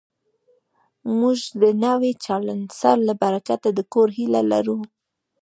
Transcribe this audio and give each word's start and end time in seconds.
موږ 1.19 1.39
د 1.61 1.63
نوي 1.85 2.11
چانسلر 2.23 2.97
له 3.07 3.13
برکته 3.21 3.67
د 3.77 3.79
کور 3.93 4.07
هیله 4.17 4.41
لرو 4.51 4.79